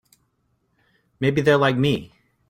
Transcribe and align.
Maybe 1.19 1.41
they're 1.41 1.59
like 1.59 1.77
me. 1.77 2.11